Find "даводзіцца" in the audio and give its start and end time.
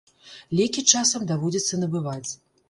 1.33-1.81